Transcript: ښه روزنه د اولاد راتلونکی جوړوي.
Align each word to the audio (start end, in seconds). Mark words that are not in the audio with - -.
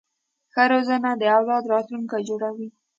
ښه 0.53 0.63
روزنه 0.71 1.11
د 1.17 1.23
اولاد 1.35 1.63
راتلونکی 1.73 2.21
جوړوي. 2.29 2.67